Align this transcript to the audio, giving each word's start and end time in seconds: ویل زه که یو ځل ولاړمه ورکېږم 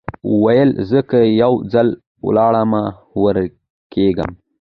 ویل 0.43 0.69
زه 0.89 0.99
که 1.09 1.19
یو 1.41 1.53
ځل 1.73 1.87
ولاړمه 2.25 2.83
ورکېږم 3.23 4.31